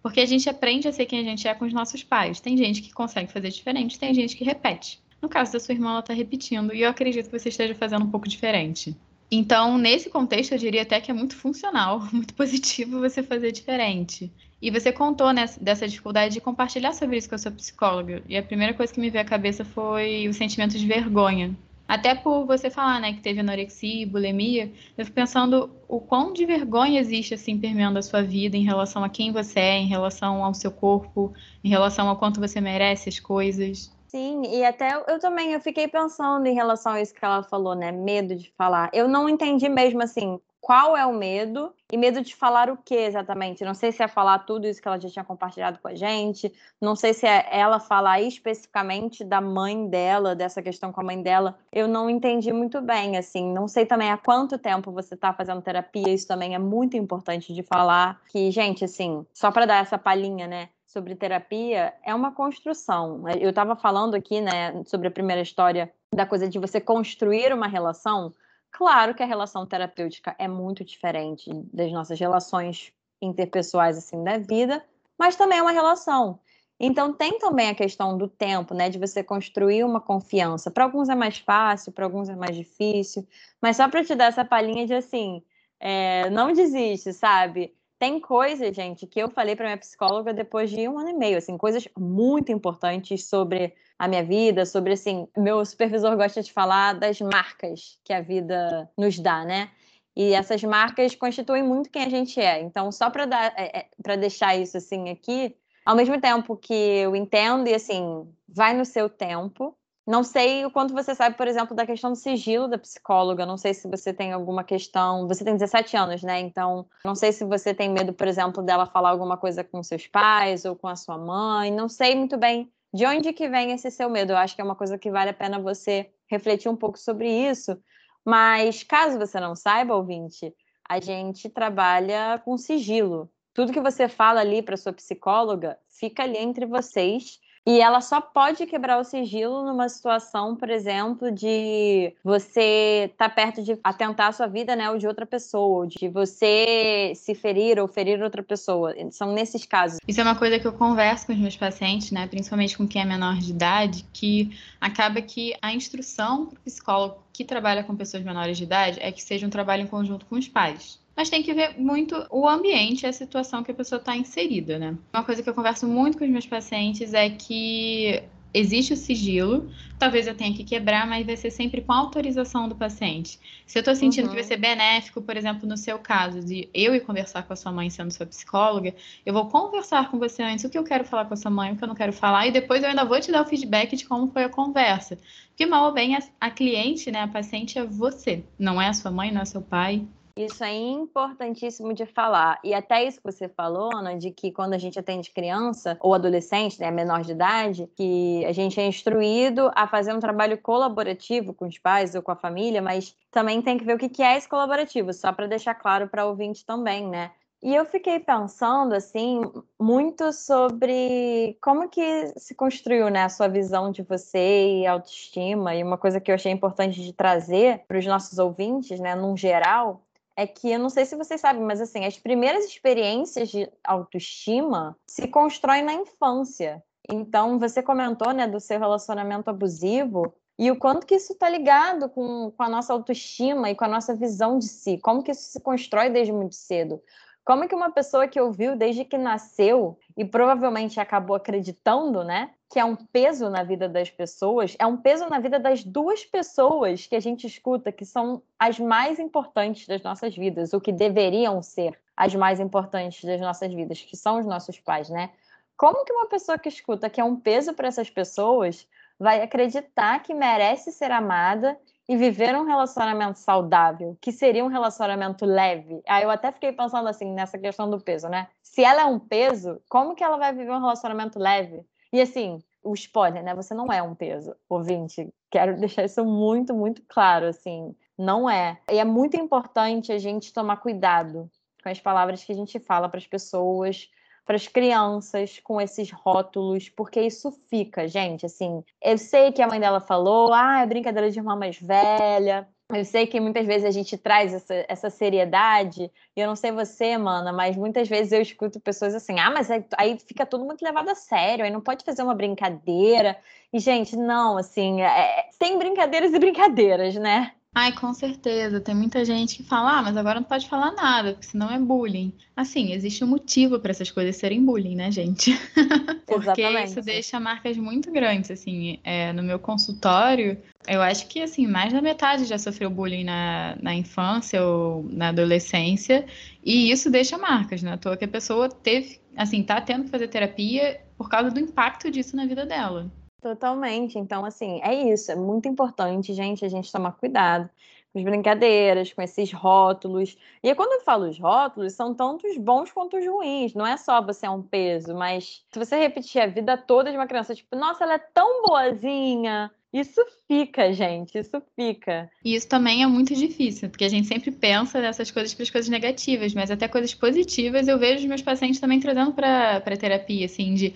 [0.00, 2.38] Porque a gente aprende a ser quem a gente é com os nossos pais.
[2.38, 5.00] Tem gente que consegue fazer diferente, tem gente que repete.
[5.20, 8.04] No caso da sua irmã, ela está repetindo, e eu acredito que você esteja fazendo
[8.04, 8.96] um pouco diferente.
[9.28, 14.32] Então, nesse contexto, eu diria até que é muito funcional, muito positivo você fazer diferente.
[14.60, 18.22] E você contou né, dessa dificuldade de compartilhar sobre isso com a sua psicóloga.
[18.28, 21.56] E a primeira coisa que me veio à cabeça foi o sentimento de vergonha.
[21.86, 26.34] Até por você falar, né, que teve anorexia e bulimia, eu fico pensando o quão
[26.34, 29.86] de vergonha existe, assim, permeando a sua vida em relação a quem você é, em
[29.86, 31.32] relação ao seu corpo,
[31.64, 33.90] em relação ao quanto você merece as coisas.
[34.08, 37.74] Sim, e até eu também eu fiquei pensando em relação a isso que ela falou,
[37.74, 37.92] né?
[37.92, 38.88] Medo de falar.
[38.94, 42.94] Eu não entendi mesmo assim qual é o medo e medo de falar o que
[42.94, 43.64] exatamente.
[43.64, 46.52] Não sei se é falar tudo isso que ela já tinha compartilhado com a gente,
[46.80, 51.22] não sei se é ela falar especificamente da mãe dela, dessa questão com a mãe
[51.22, 51.58] dela.
[51.70, 53.52] Eu não entendi muito bem, assim.
[53.52, 57.52] Não sei também há quanto tempo você está fazendo terapia, isso também é muito importante
[57.52, 58.20] de falar.
[58.28, 60.70] Que, gente, assim, só para dar essa palhinha, né?
[60.88, 63.28] Sobre terapia é uma construção.
[63.38, 67.68] Eu estava falando aqui, né, sobre a primeira história da coisa de você construir uma
[67.68, 68.34] relação.
[68.70, 74.82] Claro que a relação terapêutica é muito diferente das nossas relações interpessoais assim da vida,
[75.18, 76.40] mas também é uma relação.
[76.80, 80.70] Então tem também a questão do tempo, né, de você construir uma confiança.
[80.70, 83.26] Para alguns é mais fácil, para alguns é mais difícil,
[83.60, 85.42] mas só para te dar essa palhinha de assim,
[85.78, 87.74] é, não desiste, sabe?
[87.98, 91.36] Tem coisas, gente, que eu falei para minha psicóloga depois de um ano e meio,
[91.38, 96.92] assim, coisas muito importantes sobre a minha vida, sobre assim, meu supervisor gosta de falar
[96.92, 99.70] das marcas que a vida nos dá, né?
[100.14, 102.60] E essas marcas constituem muito quem a gente é.
[102.60, 103.24] Então, só para
[103.56, 108.74] é, é, deixar isso assim aqui, ao mesmo tempo que eu entendo e assim, vai
[108.74, 109.77] no seu tempo,
[110.08, 113.44] não sei o quanto você sabe, por exemplo, da questão do sigilo da psicóloga.
[113.44, 115.28] Não sei se você tem alguma questão.
[115.28, 116.40] Você tem 17 anos, né?
[116.40, 120.06] Então, não sei se você tem medo, por exemplo, dela falar alguma coisa com seus
[120.06, 121.70] pais ou com a sua mãe.
[121.70, 124.32] Não sei muito bem de onde que vem esse seu medo.
[124.32, 127.30] Eu acho que é uma coisa que vale a pena você refletir um pouco sobre
[127.30, 127.78] isso.
[128.24, 130.54] Mas, caso você não saiba, ouvinte,
[130.88, 133.30] a gente trabalha com sigilo.
[133.52, 138.18] Tudo que você fala ali para sua psicóloga fica ali entre vocês e ela só
[138.18, 144.28] pode quebrar o sigilo numa situação, por exemplo, de você estar tá perto de atentar
[144.28, 148.22] a sua vida, né, ou de outra pessoa, ou de você se ferir ou ferir
[148.22, 148.94] outra pessoa.
[149.10, 149.98] São nesses casos.
[150.08, 153.02] Isso é uma coisa que eu converso com os meus pacientes, né, principalmente com quem
[153.02, 154.50] é menor de idade, que
[154.80, 159.12] acaba que a instrução para o psicólogo que trabalha com pessoas menores de idade é
[159.12, 162.48] que seja um trabalho em conjunto com os pais mas tem que ver muito o
[162.48, 164.96] ambiente a situação que a pessoa está inserida, né?
[165.12, 168.22] Uma coisa que eu converso muito com os meus pacientes é que
[168.54, 172.76] existe o sigilo, talvez eu tenha que quebrar, mas vai ser sempre com autorização do
[172.76, 173.40] paciente.
[173.66, 174.30] Se eu estou sentindo uhum.
[174.30, 177.56] que vai ser benéfico, por exemplo, no seu caso, de eu ir conversar com a
[177.56, 178.94] sua mãe sendo sua psicóloga,
[179.26, 181.72] eu vou conversar com você antes o que eu quero falar com a sua mãe,
[181.72, 183.96] o que eu não quero falar, e depois eu ainda vou te dar o feedback
[183.96, 185.18] de como foi a conversa.
[185.48, 188.92] Porque mal ou bem, a, a cliente, né, a paciente é você, não é a
[188.92, 190.06] sua mãe, não é seu pai.
[190.38, 192.60] Isso é importantíssimo de falar.
[192.62, 196.14] E até isso que você falou, Ana, de que quando a gente atende criança ou
[196.14, 201.52] adolescente, né, menor de idade, que a gente é instruído a fazer um trabalho colaborativo
[201.52, 204.36] com os pais ou com a família, mas também tem que ver o que é
[204.36, 207.32] esse colaborativo, só para deixar claro para o ouvinte também, né?
[207.60, 209.40] E eu fiquei pensando, assim,
[209.80, 215.74] muito sobre como que se construiu, né, a sua visão de você e autoestima.
[215.74, 219.36] E uma coisa que eu achei importante de trazer para os nossos ouvintes, né, num
[219.36, 220.04] geral,
[220.38, 224.96] é que eu não sei se vocês sabem, mas assim, as primeiras experiências de autoestima
[225.04, 226.80] se constroem na infância.
[227.10, 232.08] Então, você comentou, né, do seu relacionamento abusivo e o quanto que isso está ligado
[232.08, 235.42] com, com a nossa autoestima e com a nossa visão de si, como que isso
[235.50, 237.02] se constrói desde muito cedo.
[237.48, 242.78] Como que uma pessoa que ouviu desde que nasceu e provavelmente acabou acreditando, né, que
[242.78, 247.06] é um peso na vida das pessoas, é um peso na vida das duas pessoas
[247.06, 251.62] que a gente escuta que são as mais importantes das nossas vidas, o que deveriam
[251.62, 255.30] ser as mais importantes das nossas vidas, que são os nossos pais, né?
[255.74, 258.86] Como que uma pessoa que escuta que é um peso para essas pessoas
[259.18, 261.78] vai acreditar que merece ser amada
[262.08, 266.02] e viver um relacionamento saudável, que seria um relacionamento leve.
[266.08, 268.48] Aí eu até fiquei pensando assim nessa questão do peso, né?
[268.62, 271.84] Se ela é um peso, como que ela vai viver um relacionamento leve?
[272.10, 273.54] E assim, o spoiler, né?
[273.54, 275.28] Você não é um peso, ouvinte.
[275.50, 277.94] Quero deixar isso muito, muito claro, assim.
[278.16, 278.78] Não é.
[278.90, 281.50] E é muito importante a gente tomar cuidado
[281.82, 284.08] com as palavras que a gente fala para as pessoas,
[284.48, 289.66] para as crianças com esses rótulos, porque isso fica, gente, assim, eu sei que a
[289.66, 293.84] mãe dela falou, ah, é brincadeira de irmã mais velha, eu sei que muitas vezes
[293.84, 298.32] a gente traz essa, essa seriedade, e eu não sei você, mana, mas muitas vezes
[298.32, 301.82] eu escuto pessoas assim, ah, mas aí, fica tudo muito levado a sério, aí não
[301.82, 303.36] pode fazer uma brincadeira.
[303.70, 307.52] E, gente, não, assim, é, tem brincadeiras e brincadeiras, né?
[307.74, 308.80] Ai, com certeza.
[308.80, 311.78] Tem muita gente que fala, ah, mas agora não pode falar nada, porque senão é
[311.78, 312.32] bullying.
[312.56, 315.52] Assim, existe um motivo para essas coisas serem bullying, né, gente?
[316.26, 316.90] porque Exatamente.
[316.90, 318.98] isso deixa marcas muito grandes, assim.
[319.04, 323.76] É, no meu consultório, eu acho que, assim, mais da metade já sofreu bullying na,
[323.80, 326.26] na infância ou na adolescência,
[326.64, 327.92] e isso deixa marcas, né?
[327.92, 331.60] À toa que a pessoa teve, assim, tá tendo que fazer terapia por causa do
[331.60, 333.08] impacto disso na vida dela.
[333.40, 334.18] Totalmente.
[334.18, 335.30] Então, assim, é isso.
[335.30, 337.70] É muito importante, gente, a gente tomar cuidado
[338.12, 340.36] com as brincadeiras, com esses rótulos.
[340.62, 343.74] E quando eu falo os rótulos, são tanto os bons quanto os ruins.
[343.74, 347.16] Não é só você é um peso, mas se você repetir a vida toda de
[347.16, 349.70] uma criança, tipo, nossa, ela é tão boazinha.
[349.92, 352.30] Isso fica, gente, isso fica.
[352.44, 355.70] E isso também é muito difícil, porque a gente sempre pensa nessas coisas para as
[355.70, 360.44] coisas negativas, mas até coisas positivas eu vejo os meus pacientes também trazendo para terapia,
[360.44, 360.92] assim, de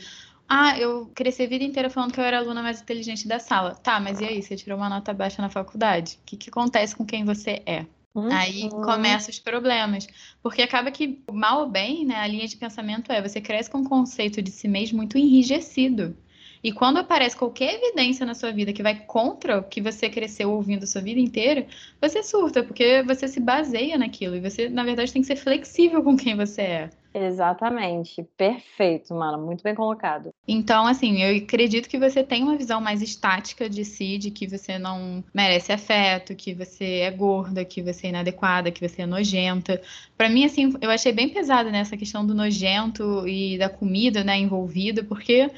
[0.54, 3.38] ah, eu cresci a vida inteira falando que eu era a aluna mais inteligente da
[3.38, 3.74] sala.
[3.74, 4.42] Tá, mas e aí?
[4.42, 6.18] Você tirou uma nota baixa na faculdade?
[6.20, 7.86] O que, que acontece com quem você é?
[8.14, 8.30] Uhum.
[8.30, 10.06] Aí começam os problemas.
[10.42, 13.78] Porque acaba que, mal ou bem, né, a linha de pensamento é você cresce com
[13.78, 16.14] um conceito de si mesmo muito enrijecido.
[16.62, 20.50] E quando aparece qualquer evidência na sua vida que vai contra o que você cresceu
[20.52, 21.66] ouvindo a sua vida inteira,
[22.00, 24.36] você surta, porque você se baseia naquilo.
[24.36, 26.90] E você, na verdade, tem que ser flexível com quem você é.
[27.14, 28.22] Exatamente.
[28.36, 29.44] Perfeito, mano.
[29.44, 30.30] Muito bem colocado.
[30.48, 34.46] Então, assim, eu acredito que você tem uma visão mais estática de si, de que
[34.46, 39.06] você não merece afeto, que você é gorda, que você é inadequada, que você é
[39.06, 39.82] nojenta.
[40.16, 44.38] Para mim, assim, eu achei bem pesada nessa questão do nojento e da comida, né,
[44.38, 45.50] envolvida, porque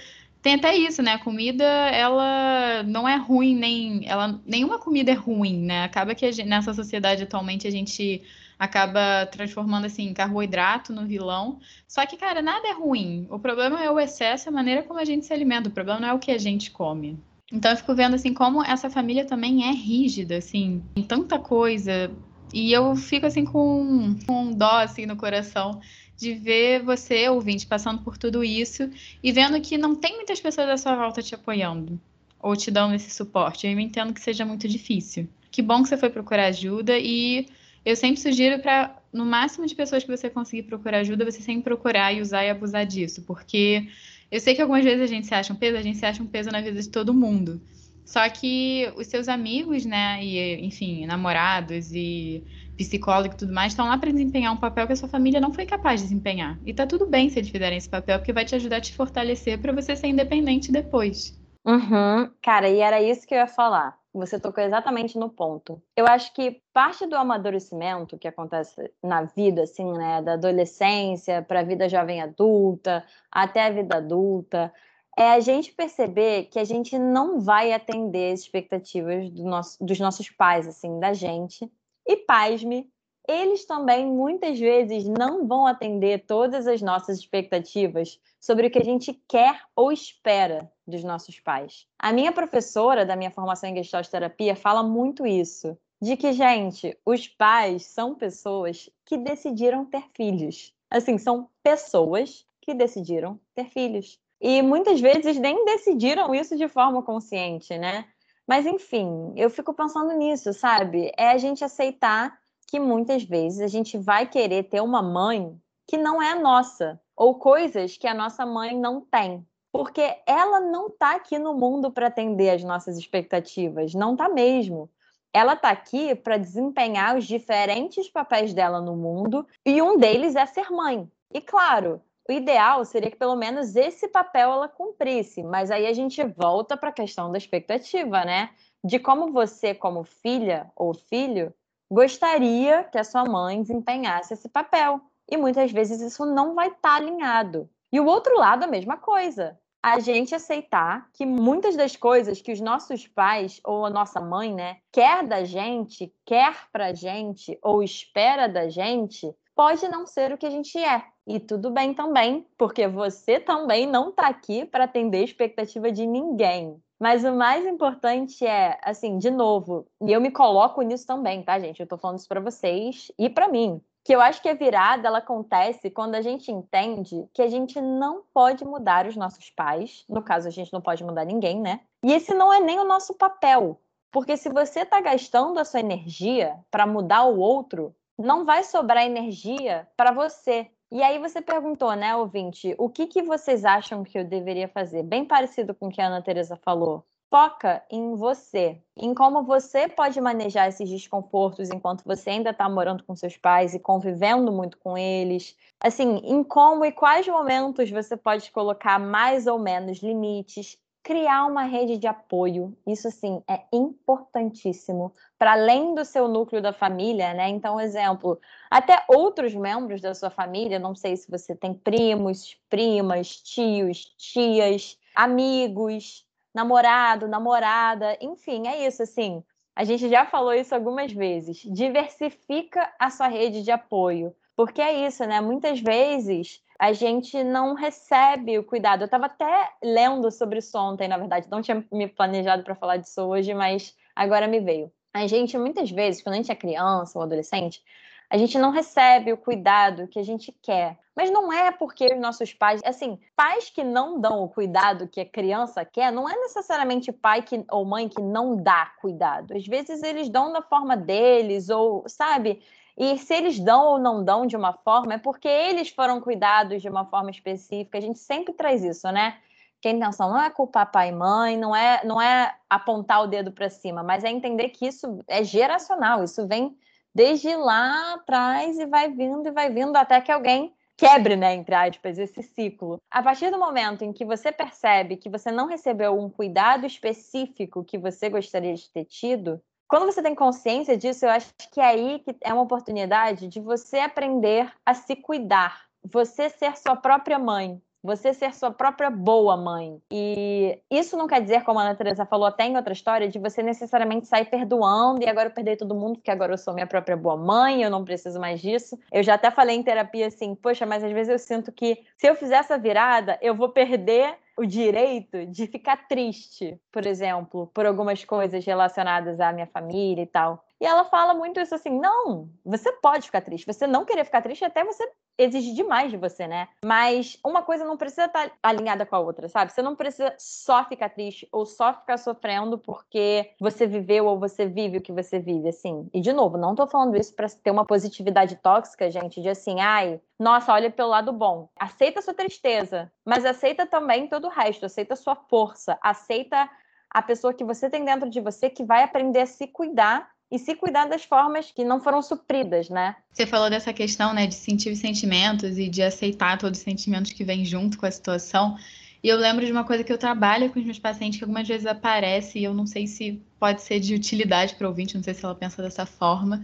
[0.45, 1.13] tem até isso, né?
[1.13, 4.07] A comida, ela não é ruim, nem.
[4.07, 5.85] Ela, nenhuma comida é ruim, né?
[5.85, 8.21] Acaba que gente, nessa sociedade atualmente a gente
[8.59, 11.61] acaba transformando assim carboidrato no vilão.
[11.89, 13.27] Só que, cara, nada é ruim.
[13.31, 15.71] O problema é o excesso, a maneira como a gente se alimenta.
[15.71, 17.19] O problema não é o que a gente come.
[17.51, 22.11] Então eu fico vendo assim como essa família também é rígida, assim, em tanta coisa.
[22.53, 25.81] E eu fico assim com, com dó assim no coração
[26.17, 28.89] de ver você, ouvinte, passando por tudo isso
[29.23, 32.01] e vendo que não tem muitas pessoas à sua volta te apoiando
[32.41, 33.67] ou te dando esse suporte.
[33.67, 35.29] Eu entendo que seja muito difícil.
[35.51, 37.47] Que bom que você foi procurar ajuda e
[37.85, 41.63] eu sempre sugiro para, no máximo de pessoas que você conseguir procurar ajuda, você sempre
[41.65, 43.89] procurar e usar e abusar disso, porque
[44.31, 46.23] eu sei que algumas vezes a gente se acha um peso, a gente se acha
[46.23, 47.61] um peso na vida de todo mundo.
[48.05, 52.43] Só que os seus amigos, né, e enfim, namorados e
[52.77, 55.53] psicólogo e tudo mais, estão lá para desempenhar um papel que a sua família não
[55.53, 56.59] foi capaz de desempenhar.
[56.65, 58.95] E tá tudo bem se eles fizerem esse papel, porque vai te ajudar a te
[58.95, 61.39] fortalecer para você ser independente depois.
[61.65, 62.31] Uhum.
[62.43, 63.99] Cara, e era isso que eu ia falar.
[64.13, 65.83] Você tocou exatamente no ponto.
[65.97, 71.61] Eu acho que parte do amadurecimento que acontece na vida, assim, né, da adolescência para
[71.61, 74.73] a vida jovem adulta, até a vida adulta,
[75.17, 79.99] é a gente perceber que a gente não vai atender as expectativas do nosso, dos
[79.99, 81.69] nossos pais, assim, da gente.
[82.07, 82.91] E pasme,
[83.27, 88.85] eles também muitas vezes não vão atender todas as nossas expectativas sobre o que a
[88.85, 91.87] gente quer ou espera dos nossos pais.
[91.99, 96.99] A minha professora da minha formação em Gestalt Terapia fala muito isso, de que, gente,
[97.07, 100.75] os pais são pessoas que decidiram ter filhos.
[100.91, 104.21] Assim, são pessoas que decidiram ter filhos.
[104.39, 108.07] E muitas vezes nem decidiram isso de forma consciente, né?
[108.47, 111.11] Mas enfim, eu fico pensando nisso, sabe?
[111.17, 115.97] É a gente aceitar que muitas vezes a gente vai querer ter uma mãe que
[115.97, 119.47] não é nossa, ou coisas que a nossa mãe não tem.
[119.73, 124.91] Porque ela não está aqui no mundo para atender as nossas expectativas, não está mesmo.
[125.33, 130.47] Ela está aqui para desempenhar os diferentes papéis dela no mundo, e um deles é
[130.47, 131.11] ser mãe.
[131.33, 135.93] E claro, o ideal seria que pelo menos esse papel ela cumprisse, mas aí a
[135.93, 138.51] gente volta para a questão da expectativa, né?
[138.83, 141.53] De como você, como filha ou filho,
[141.91, 145.01] gostaria que a sua mãe desempenhasse esse papel.
[145.31, 147.69] E muitas vezes isso não vai estar tá alinhado.
[147.93, 149.59] E o outro lado, a mesma coisa.
[149.83, 154.55] A gente aceitar que muitas das coisas que os nossos pais ou a nossa mãe,
[154.55, 160.39] né, quer da gente, quer pra gente ou espera da gente, pode não ser o
[160.39, 161.05] que a gente é.
[161.27, 166.07] E tudo bem também, porque você também não está aqui para atender a expectativa de
[166.07, 166.83] ninguém.
[167.01, 171.59] Mas o mais importante é, assim, de novo, e eu me coloco nisso também, tá,
[171.59, 171.81] gente?
[171.81, 175.09] Eu tô falando isso para vocês e para mim, que eu acho que a virada
[175.09, 180.05] ela acontece quando a gente entende que a gente não pode mudar os nossos pais,
[180.09, 181.81] no caso a gente não pode mudar ninguém, né?
[182.03, 183.81] E esse não é nem o nosso papel,
[184.13, 189.05] porque se você está gastando a sua energia para mudar o outro, não vai sobrar
[189.05, 190.69] energia para você.
[190.91, 195.03] E aí você perguntou, né, ouvinte, o que, que vocês acham que eu deveria fazer?
[195.03, 197.05] Bem parecido com o que a Ana Teresa falou.
[197.29, 203.03] Foca em você, em como você pode manejar esses desconfortos enquanto você ainda está morando
[203.03, 205.57] com seus pais e convivendo muito com eles.
[205.81, 211.65] Assim, em como e quais momentos você pode colocar mais ou menos limites, criar uma
[211.65, 212.75] rede de apoio.
[212.87, 217.51] Isso sim é importantíssimo para além do seu núcleo da família, né?
[217.51, 218.41] Então, exemplo,
[218.71, 224.99] até outros membros da sua família, não sei se você tem primos, primas, tios, tias,
[225.15, 229.45] amigos, namorado, namorada, enfim, é isso assim.
[229.77, 231.59] A gente já falou isso algumas vezes.
[231.67, 234.35] Diversifica a sua rede de apoio.
[234.57, 235.41] Porque é isso, né?
[235.41, 239.01] Muitas vezes a gente não recebe o cuidado.
[239.01, 242.99] Eu estava até lendo sobre isso ontem, na verdade, não tinha me planejado para falar
[242.99, 244.93] disso hoje, mas agora me veio.
[245.11, 247.83] A gente, muitas vezes, quando a gente é criança ou adolescente,
[248.29, 250.99] a gente não recebe o cuidado que a gente quer.
[251.17, 255.23] Mas não é porque os nossos pais, assim, pais que não dão o cuidado que
[255.23, 259.57] a criança quer, não é necessariamente pai que, ou mãe que não dá cuidado.
[259.57, 262.61] Às vezes eles dão da forma deles, ou, sabe?
[262.97, 266.81] E se eles dão ou não dão de uma forma, é porque eles foram cuidados
[266.81, 267.99] de uma forma específica.
[267.99, 269.39] A gente sempre traz isso, né?
[269.85, 273.27] que a intenção não é culpar pai e mãe, não é, não é apontar o
[273.27, 276.75] dedo para cima, mas é entender que isso é geracional, isso vem
[277.15, 281.75] desde lá atrás e vai vindo e vai vindo até que alguém quebre, né, entre
[281.75, 282.99] aspas, esse ciclo.
[283.11, 287.85] A partir do momento em que você percebe que você não recebeu um cuidado específico
[287.85, 291.85] que você gostaria de ter tido, quando você tem consciência disso, eu acho que é
[291.85, 297.39] aí que é uma oportunidade de você aprender a se cuidar, você ser sua própria
[297.39, 299.99] mãe, você ser sua própria boa mãe.
[300.13, 303.39] E isso não quer dizer, como a Ana Teresa falou até em outra história, de
[303.39, 306.87] você necessariamente sair perdoando e agora eu perdoei todo mundo porque agora eu sou minha
[306.87, 308.99] própria boa mãe, eu não preciso mais disso.
[309.11, 312.29] Eu já até falei em terapia assim, poxa, mas às vezes eu sinto que se
[312.29, 317.87] eu fizer essa virada, eu vou perder o direito de ficar triste, por exemplo, por
[317.87, 320.65] algumas coisas relacionadas à minha família e tal.
[320.85, 323.65] E ela fala muito isso assim: não, você pode ficar triste.
[323.65, 326.69] Você não querer ficar triste, até você exige demais de você, né?
[326.85, 329.73] Mas uma coisa não precisa estar alinhada com a outra, sabe?
[329.73, 334.67] Você não precisa só ficar triste ou só ficar sofrendo porque você viveu ou você
[334.67, 336.07] vive o que você vive, assim.
[336.13, 339.81] E de novo, não tô falando isso para ter uma positividade tóxica, gente, de assim,
[339.81, 341.67] ai, nossa, olha pelo lado bom.
[341.81, 346.69] Aceita a sua tristeza, mas aceita também todo o resto, aceita a sua força, aceita
[347.09, 350.59] a pessoa que você tem dentro de você que vai aprender a se cuidar e
[350.59, 353.17] se cuidar das formas que não foram supridas, né?
[353.33, 357.33] Você falou dessa questão, né, de sentir os sentimentos e de aceitar todos os sentimentos
[357.33, 358.77] que vêm junto com a situação.
[359.23, 361.67] E eu lembro de uma coisa que eu trabalho com os meus pacientes que algumas
[361.67, 365.25] vezes aparece e eu não sei se pode ser de utilidade para o ouvinte, não
[365.25, 366.63] sei se ela pensa dessa forma,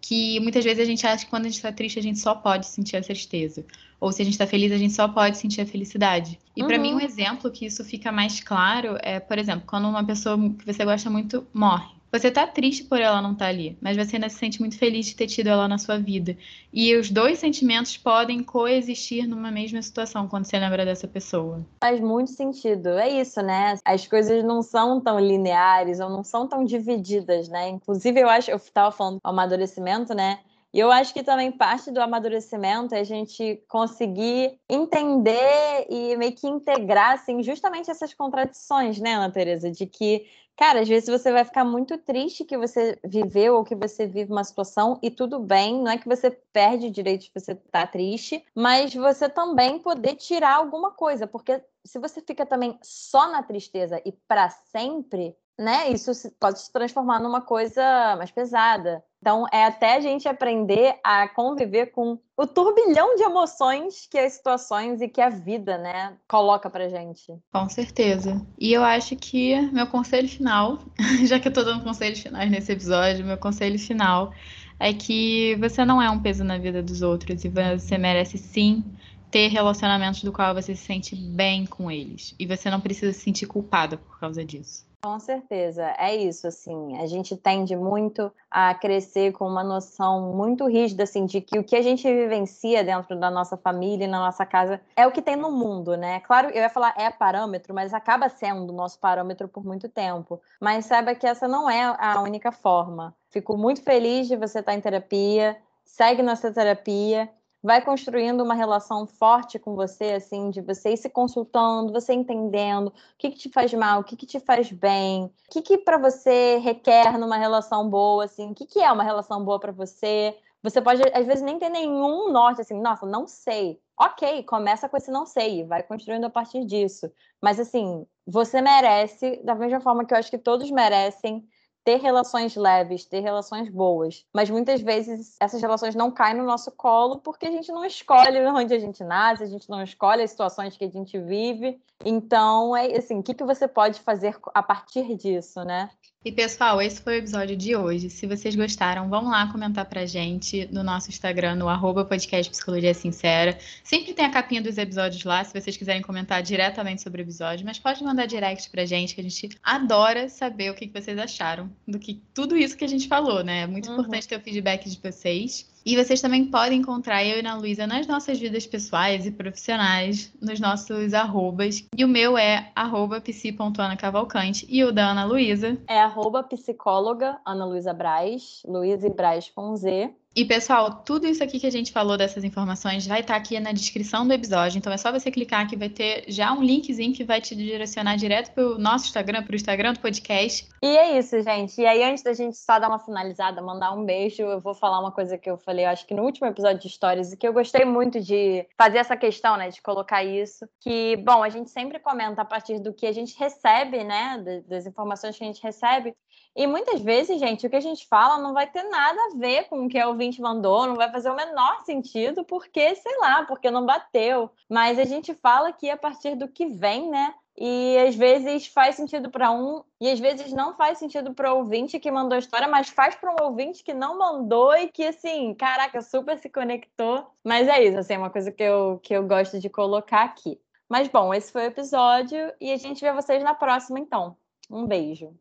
[0.00, 2.34] que muitas vezes a gente acha que quando a gente está triste a gente só
[2.34, 3.62] pode sentir a tristeza,
[4.00, 6.38] ou se a gente está feliz a gente só pode sentir a felicidade.
[6.56, 6.68] E uhum.
[6.68, 10.38] para mim um exemplo que isso fica mais claro é, por exemplo, quando uma pessoa
[10.38, 11.97] que você gosta muito morre.
[12.10, 14.78] Você tá triste por ela não estar tá ali, mas você ainda se sente muito
[14.78, 16.36] feliz de ter tido ela na sua vida.
[16.72, 21.66] E os dois sentimentos podem coexistir numa mesma situação quando você lembra dessa pessoa.
[21.82, 22.88] Faz muito sentido.
[22.90, 23.76] É isso, né?
[23.84, 27.68] As coisas não são tão lineares ou não são tão divididas, né?
[27.68, 30.38] Inclusive, eu acho, eu estava falando do amadurecimento, né?
[30.72, 36.34] E eu acho que também parte do amadurecimento é a gente conseguir entender e meio
[36.34, 39.70] que integrar, assim, justamente essas contradições, né, Ana Teresa?
[39.70, 40.26] De que
[40.58, 44.32] Cara, às vezes você vai ficar muito triste que você viveu ou que você vive
[44.32, 47.62] uma situação e tudo bem, não é que você perde o direito de você estar
[47.70, 53.30] tá triste, mas você também poder tirar alguma coisa, porque se você fica também só
[53.30, 57.82] na tristeza e para sempre, né, isso pode se transformar numa coisa
[58.16, 59.02] mais pesada.
[59.20, 64.34] Então, é até a gente aprender a conviver com o turbilhão de emoções que as
[64.34, 67.34] situações e que a vida, né, coloca pra gente.
[67.52, 68.40] Com certeza.
[68.56, 70.78] E eu acho que meu conselho final,
[71.26, 74.32] já que eu tô dando conselhos finais nesse episódio, meu conselho final
[74.78, 78.84] é que você não é um peso na vida dos outros e você merece sim
[79.30, 82.34] ter relacionamentos do qual você se sente bem com eles.
[82.38, 84.88] E você não precisa se sentir culpada por causa disso.
[85.00, 90.66] Com certeza, é isso, assim, a gente tende muito a crescer com uma noção muito
[90.66, 94.18] rígida, assim, de que o que a gente vivencia dentro da nossa família e na
[94.18, 96.18] nossa casa é o que tem no mundo, né?
[96.20, 100.40] Claro, eu ia falar é parâmetro, mas acaba sendo o nosso parâmetro por muito tempo.
[100.60, 103.14] Mas saiba que essa não é a única forma.
[103.30, 107.30] Fico muito feliz de você estar em terapia, segue nossa terapia
[107.62, 112.88] vai construindo uma relação forte com você, assim, de você ir se consultando, você entendendo
[112.88, 115.78] o que, que te faz mal, o que, que te faz bem, o que, que
[115.78, 119.72] para você requer numa relação boa, assim, o que, que é uma relação boa para
[119.72, 120.36] você.
[120.62, 123.80] Você pode, às vezes, nem ter nenhum norte, assim, nossa, não sei.
[123.98, 127.10] Ok, começa com esse não sei, vai construindo a partir disso.
[127.40, 131.48] Mas, assim, você merece, da mesma forma que eu acho que todos merecem,
[131.88, 134.22] ter relações leves, ter relações boas.
[134.30, 138.38] Mas muitas vezes essas relações não caem no nosso colo porque a gente não escolhe
[138.44, 141.80] onde a gente nasce, a gente não escolhe as situações que a gente vive.
[142.04, 145.88] Então, é assim, o que, que você pode fazer a partir disso, né?
[146.22, 148.10] E pessoal, esse foi o episódio de hoje.
[148.10, 152.92] Se vocês gostaram, vão lá comentar pra gente no nosso Instagram, no arroba podcast Psicologia
[152.92, 153.56] Sincera.
[153.82, 157.64] Sempre tem a capinha dos episódios lá, se vocês quiserem comentar diretamente sobre o episódio,
[157.64, 161.70] mas pode mandar direct pra gente, que a gente adora saber o que vocês acharam
[161.86, 163.62] do que tudo isso que a gente falou, né?
[163.62, 163.94] É muito uhum.
[163.94, 165.68] importante ter o feedback de vocês.
[165.84, 170.30] E vocês também podem encontrar eu e a Luísa nas nossas vidas pessoais e profissionais,
[170.38, 171.86] nos nossos arrobas.
[171.96, 177.64] E o meu é arroba psi.anacavalcante e o da Ana Luísa é arroba psicóloga Ana
[177.64, 180.10] Luísa Braz, Luísa e Braz com Z.
[180.38, 183.72] E pessoal, tudo isso aqui que a gente falou dessas informações vai estar aqui na
[183.72, 184.78] descrição do episódio.
[184.78, 188.14] Então é só você clicar que vai ter já um linkzinho que vai te direcionar
[188.14, 190.68] direto para o nosso Instagram, para o Instagram do podcast.
[190.80, 191.80] E é isso, gente.
[191.80, 195.00] E aí, antes da gente só dar uma finalizada, mandar um beijo, eu vou falar
[195.00, 197.48] uma coisa que eu falei, eu acho que no último episódio de Stories, e que
[197.48, 199.70] eu gostei muito de fazer essa questão, né?
[199.70, 200.68] De colocar isso.
[200.80, 204.62] Que, bom, a gente sempre comenta a partir do que a gente recebe, né?
[204.68, 206.14] Das informações que a gente recebe.
[206.56, 209.64] E muitas vezes, gente, o que a gente fala não vai ter nada a ver
[209.68, 213.44] com o que o ouvinte mandou, não vai fazer o menor sentido, porque, sei lá,
[213.44, 214.50] porque não bateu.
[214.68, 217.34] Mas a gente fala aqui a partir do que vem, né?
[217.60, 221.58] E às vezes faz sentido para um, e às vezes não faz sentido para o
[221.58, 225.04] ouvinte que mandou a história, mas faz para um ouvinte que não mandou e que,
[225.04, 227.26] assim, caraca, super se conectou.
[227.44, 230.60] Mas é isso, assim, é uma coisa que eu, que eu gosto de colocar aqui.
[230.88, 234.36] Mas bom, esse foi o episódio e a gente vê vocês na próxima, então.
[234.70, 235.36] Um beijo.